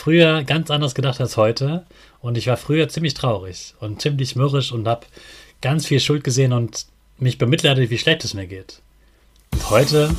[0.00, 1.84] früher ganz anders gedacht als heute
[2.20, 5.04] und ich war früher ziemlich traurig und ziemlich mürrisch und habe
[5.60, 6.86] ganz viel Schuld gesehen und
[7.18, 8.80] mich bemitleidet, wie schlecht es mir geht.
[9.52, 10.10] Und heute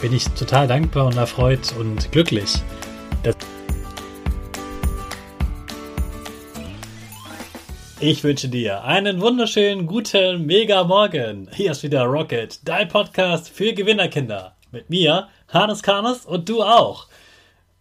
[0.00, 2.62] bin ich total dankbar und erfreut und glücklich.
[7.98, 11.48] Ich wünsche dir einen wunderschönen guten Mega Morgen.
[11.52, 14.54] Hier ist wieder Rocket, dein Podcast für Gewinnerkinder.
[14.70, 17.08] Mit mir, Hannes Karnes und du auch.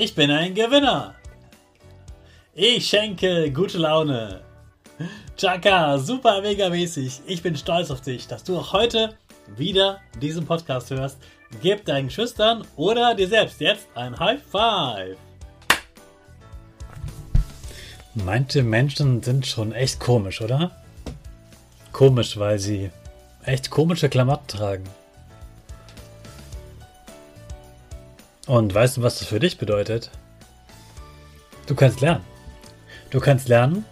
[0.00, 1.16] Ich bin ein Gewinner.
[2.54, 4.42] Ich schenke gute Laune.
[5.36, 7.22] Chaka, super mega mäßig.
[7.26, 9.16] Ich bin stolz auf dich, dass du auch heute
[9.56, 11.18] wieder diesen Podcast hörst.
[11.62, 15.16] Gib deinen Schüchtern oder dir selbst jetzt ein High Five.
[18.14, 20.70] Manche Menschen sind schon echt komisch, oder?
[21.90, 22.92] Komisch, weil sie
[23.44, 24.84] echt komische Klamotten tragen.
[28.48, 30.10] Und weißt du, was das für dich bedeutet?
[31.66, 32.24] Du kannst lernen.
[33.10, 33.84] Du kannst lernen,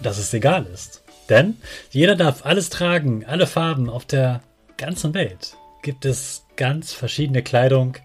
[0.00, 1.02] dass es egal ist.
[1.28, 1.56] Denn
[1.90, 4.40] jeder darf alles tragen, alle Farben auf der
[4.76, 5.56] ganzen Welt.
[5.82, 7.96] Gibt es ganz verschiedene Kleidung,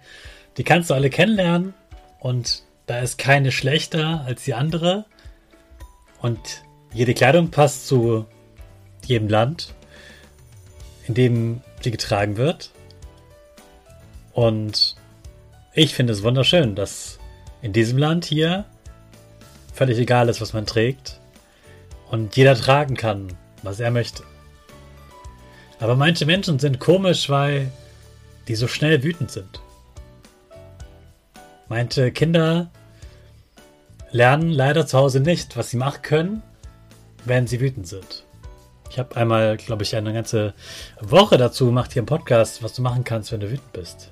[0.57, 1.75] die kannst du alle kennenlernen
[2.19, 5.05] und da ist keine schlechter als die andere.
[6.21, 8.25] Und jede Kleidung passt zu
[9.05, 9.75] jedem Land,
[11.07, 12.71] in dem sie getragen wird.
[14.33, 14.95] Und
[15.73, 17.19] ich finde es wunderschön, dass
[17.61, 18.65] in diesem Land hier
[19.73, 21.19] völlig egal ist, was man trägt
[22.09, 24.23] und jeder tragen kann, was er möchte.
[25.79, 27.71] Aber manche Menschen sind komisch, weil
[28.47, 29.61] die so schnell wütend sind.
[31.69, 32.71] Manche Kinder
[34.11, 36.41] lernen leider zu Hause nicht, was sie machen können,
[37.25, 38.25] wenn sie wütend sind.
[38.89, 40.55] Ich habe einmal, glaube ich, eine ganze
[40.99, 44.09] Woche dazu gemacht hier im Podcast, was du machen kannst, wenn du wütend bist.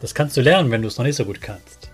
[0.00, 1.90] Das kannst du lernen, wenn du es noch nicht so gut kannst.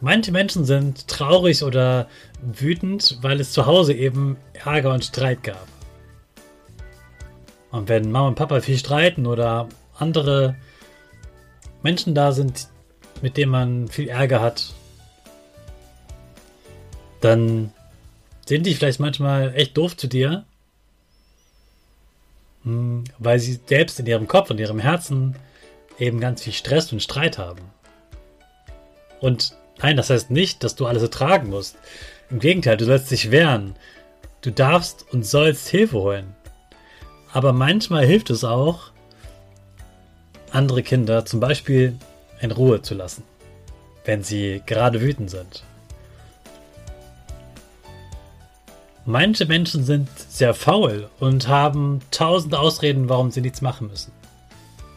[0.00, 2.08] Manche Menschen sind traurig oder
[2.42, 5.66] wütend, weil es zu Hause eben Ärger und Streit gab.
[7.70, 9.68] Und wenn Mama und Papa viel streiten oder
[9.98, 10.56] andere
[11.82, 12.68] Menschen da sind,
[13.22, 14.74] mit denen man viel Ärger hat,
[17.20, 17.72] dann
[18.46, 20.44] sind die vielleicht manchmal echt doof zu dir,
[22.64, 25.36] hm, weil sie selbst in ihrem Kopf und ihrem Herzen
[25.98, 27.62] eben ganz viel Stress und Streit haben.
[29.20, 31.76] Und Nein, das heißt nicht, dass du alles ertragen musst.
[32.30, 33.74] Im Gegenteil, du sollst dich wehren.
[34.40, 36.34] Du darfst und sollst Hilfe holen.
[37.32, 38.90] Aber manchmal hilft es auch,
[40.50, 41.96] andere Kinder zum Beispiel
[42.40, 43.24] in Ruhe zu lassen,
[44.04, 45.64] wenn sie gerade wütend sind.
[49.04, 54.12] Manche Menschen sind sehr faul und haben tausend Ausreden, warum sie nichts machen müssen.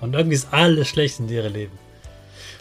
[0.01, 1.78] Und irgendwie ist alles schlecht in ihrem Leben.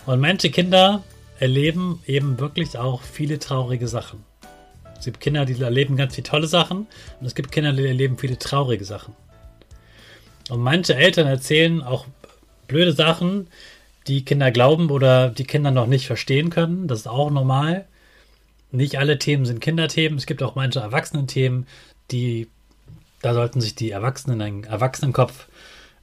[0.07, 1.03] Und manche Kinder
[1.39, 4.25] erleben eben wirklich auch viele traurige Sachen.
[4.99, 6.87] Es gibt Kinder, die erleben ganz viele tolle Sachen
[7.21, 9.15] und es gibt Kinder, die erleben viele traurige Sachen.
[10.51, 12.07] Und manche Eltern erzählen auch
[12.67, 13.49] blöde Sachen,
[14.09, 16.89] die Kinder glauben oder die Kinder noch nicht verstehen können.
[16.89, 17.87] Das ist auch normal.
[18.71, 20.19] Nicht alle Themen sind Kinderthemen.
[20.19, 21.67] Es gibt auch manche Erwachsenenthemen,
[22.11, 22.49] die,
[23.23, 25.47] da sollten sich die Erwachsenen einen Erwachsenenkopf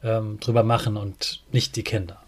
[0.03, 2.21] ähm, drüber machen und nicht die Kinder.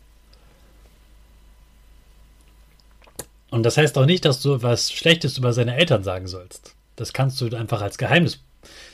[3.49, 6.75] Und das heißt auch nicht, dass du was Schlechtes über seine Eltern sagen sollst.
[6.95, 8.39] Das kannst du einfach als Geheimnis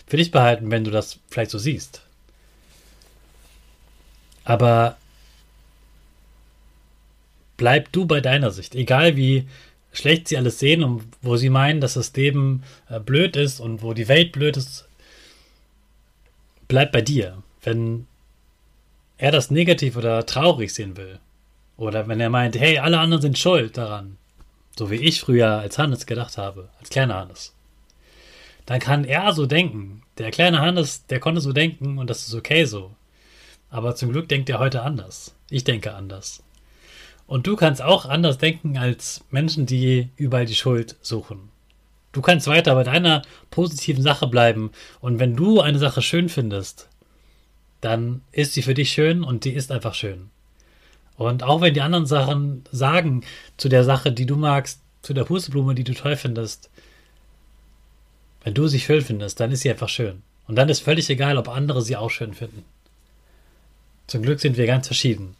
[0.05, 2.01] für dich behalten, wenn du das vielleicht so siehst.
[4.43, 4.97] Aber
[7.57, 8.75] bleib du bei deiner Sicht.
[8.75, 9.47] Egal wie
[9.93, 13.81] schlecht sie alles sehen und wo sie meinen, dass das Leben äh, blöd ist und
[13.81, 14.87] wo die Welt blöd ist,
[16.67, 17.41] bleib bei dir.
[17.61, 18.07] Wenn
[19.17, 21.19] er das negativ oder traurig sehen will,
[21.77, 24.17] oder wenn er meint, hey, alle anderen sind schuld daran,
[24.77, 27.53] so wie ich früher als Hannes gedacht habe, als kleiner Hannes,
[28.65, 30.03] dann kann er so denken.
[30.17, 32.91] Der kleine Hannes, der konnte so denken und das ist okay so.
[33.69, 35.35] Aber zum Glück denkt er heute anders.
[35.49, 36.43] Ich denke anders.
[37.25, 41.49] Und du kannst auch anders denken als Menschen, die überall die Schuld suchen.
[42.11, 44.71] Du kannst weiter bei deiner positiven Sache bleiben
[45.01, 46.87] und wenn du eine Sache schön findest,
[47.83, 50.29] dann ist sie für dich schön und die ist einfach schön.
[51.17, 53.23] Und auch wenn die anderen Sachen sagen
[53.57, 56.69] zu der Sache, die du magst, zu der Pusteblume, die du toll findest,
[58.43, 60.21] wenn du sie schön findest, dann ist sie einfach schön.
[60.47, 62.63] Und dann ist völlig egal, ob andere sie auch schön finden.
[64.07, 65.35] Zum Glück sind wir ganz verschieden.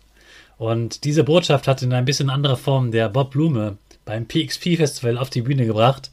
[0.58, 5.18] Und diese Botschaft hat in ein bisschen anderer Form der Bob Blume beim PXP Festival
[5.18, 6.12] auf die Bühne gebracht.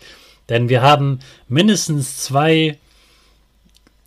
[0.49, 2.79] Denn wir haben mindestens zwei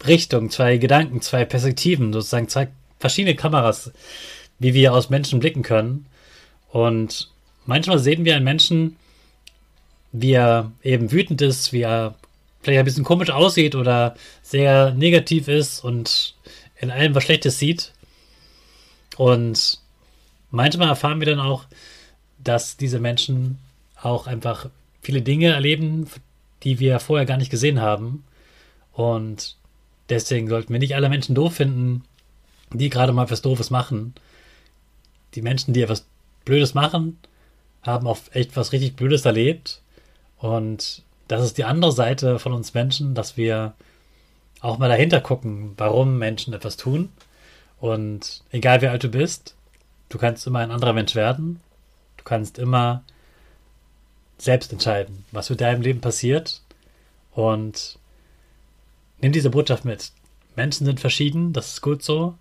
[0.08, 2.68] Richtungen, zwei Gedanken, zwei Perspektiven, sozusagen zwei
[3.00, 3.92] verschiedene Kameras,
[4.60, 6.06] wie wir aus Menschen blicken können.
[6.72, 7.30] Und
[7.66, 8.98] manchmal sehen wir einen Menschen,
[10.12, 12.16] wie er eben wütend ist, wie er
[12.62, 16.36] vielleicht ein bisschen komisch aussieht oder sehr negativ ist und
[16.78, 17.92] in allem was Schlechtes sieht.
[19.18, 19.80] Und
[20.50, 21.66] manchmal erfahren wir dann auch,
[22.44, 23.60] dass diese Menschen
[24.02, 24.70] auch einfach
[25.02, 26.08] viele Dinge erleben,
[26.64, 28.24] die wir vorher gar nicht gesehen haben.
[28.94, 29.56] Und
[30.10, 32.04] deswegen sollten wir nicht alle Menschen doof finden,
[32.72, 34.14] die gerade mal was Doofes machen.
[35.36, 36.06] Die Menschen, die etwas
[36.46, 37.18] Blödes machen,
[37.82, 39.82] haben auch echt was richtig Blödes erlebt.
[40.38, 43.74] Und das ist die andere Seite von uns Menschen, dass wir
[44.62, 47.10] auch mal dahinter gucken, warum Menschen etwas tun
[47.84, 49.56] und egal wie alt du bist,
[50.08, 51.60] du kannst immer ein anderer Mensch werden.
[52.16, 53.04] Du kannst immer
[54.38, 56.62] selbst entscheiden, was mit deinem Leben passiert.
[57.34, 58.00] Und
[59.24, 60.12] nimm diese Botschaft mit.
[60.56, 62.38] Menschen sind verschieden, das ist gut so.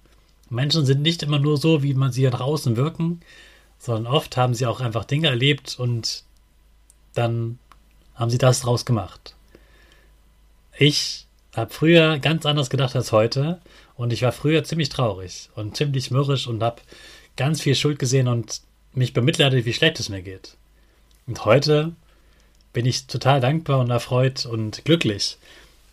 [0.50, 3.20] Menschen sind nicht immer nur so, wie man sie nach außen wirken,
[3.78, 6.24] sondern oft haben sie auch einfach Dinge erlebt und
[7.14, 7.58] dann
[8.14, 9.34] haben sie das draus gemacht.
[10.76, 13.60] Ich habe früher ganz anders gedacht als heute
[13.94, 16.82] und ich war früher ziemlich traurig und ziemlich mürrisch und habe
[17.36, 18.60] ganz viel Schuld gesehen und
[18.92, 20.56] mich bemitleidet, wie schlecht es mir geht.
[21.26, 21.94] Und heute
[22.72, 25.38] bin ich total dankbar und erfreut und glücklich,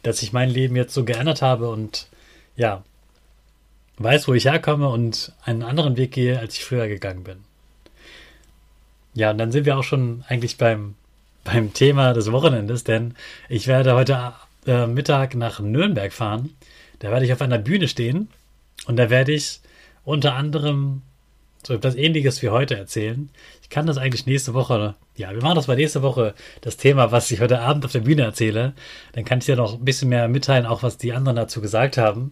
[0.04, 2.08] dass ich mein Leben jetzt so geändert habe und
[2.56, 2.84] ja,
[3.98, 7.38] weiß, wo ich herkomme und einen anderen Weg gehe, als ich früher gegangen bin.
[9.14, 10.96] Ja, und dann sind wir auch schon eigentlich beim,
[11.44, 13.16] beim Thema des Wochenendes, denn
[13.50, 14.34] ich werde heute
[14.66, 16.56] äh, Mittag nach Nürnberg fahren
[17.00, 18.30] da werde ich auf einer Bühne stehen
[18.86, 19.62] und da werde ich
[20.04, 21.02] unter anderem
[21.66, 23.30] so etwas ähnliches wie heute erzählen.
[23.62, 27.12] Ich kann das eigentlich nächste Woche, ja, wir machen das mal nächste Woche, das Thema,
[27.12, 28.74] was ich heute Abend auf der Bühne erzähle.
[29.14, 31.98] Dann kann ich ja noch ein bisschen mehr mitteilen, auch was die anderen dazu gesagt
[31.98, 32.32] haben.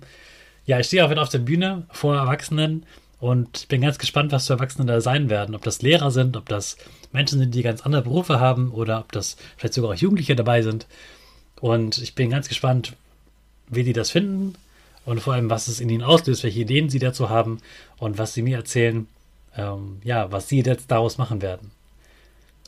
[0.66, 2.86] Ja, ich stehe wieder auf der Bühne vor Erwachsenen
[3.20, 5.56] und bin ganz gespannt, was für Erwachsene da sein werden.
[5.56, 6.78] Ob das Lehrer sind, ob das
[7.12, 10.62] Menschen sind, die ganz andere Berufe haben oder ob das vielleicht sogar auch Jugendliche dabei
[10.62, 10.88] sind.
[11.60, 12.94] Und ich bin ganz gespannt,
[13.70, 14.56] wie die das finden
[15.06, 17.60] und vor allem, was es in ihnen auslöst, welche Ideen sie dazu haben
[17.98, 19.08] und was sie mir erzählen,
[19.58, 21.72] ähm, ja, was sie jetzt daraus machen werden.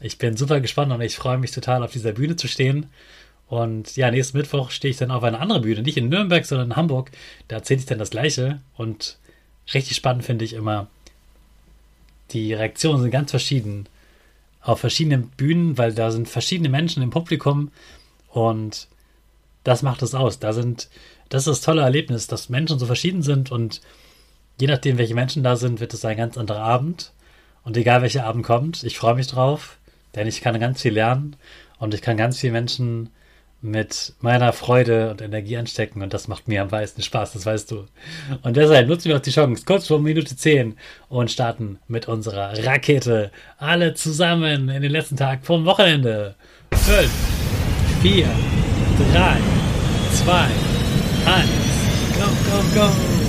[0.02, 2.88] Ich bin super gespannt und ich freue mich total, auf dieser Bühne zu stehen.
[3.48, 6.72] Und ja, nächsten Mittwoch stehe ich dann auf einer anderen Bühne, nicht in Nürnberg, sondern
[6.72, 7.12] in Hamburg.
[7.48, 8.62] Da erzähle ich dann das Gleiche.
[8.78, 9.18] Und
[9.74, 10.88] richtig spannend finde ich immer,
[12.32, 13.88] die Reaktionen sind ganz verschieden
[14.62, 17.72] auf verschiedenen Bühnen, weil da sind verschiedene Menschen im Publikum
[18.30, 18.88] und
[19.64, 20.40] das macht es aus.
[20.40, 20.90] Da sind,
[21.30, 23.82] das ist das tolle Erlebnis, dass Menschen so verschieden sind und
[24.60, 27.14] je nachdem, welche Menschen da sind, wird es ein ganz anderer Abend.
[27.64, 29.78] Und egal welcher Abend kommt, ich freue mich drauf,
[30.16, 31.36] denn ich kann ganz viel lernen
[31.78, 33.10] und ich kann ganz viele Menschen
[33.62, 37.70] mit meiner Freude und Energie anstecken und das macht mir am meisten Spaß, das weißt
[37.72, 37.86] du.
[38.42, 40.78] Und deshalb nutzen wir auch die Chance, kurz vor Minute 10
[41.10, 43.32] und starten mit unserer Rakete.
[43.58, 46.36] Alle zusammen in den letzten Tag vom Wochenende.
[46.74, 47.10] 12,
[48.02, 48.26] 4,
[49.14, 49.38] 3,
[50.24, 51.50] 2, 1.
[52.18, 53.29] Go, go, go!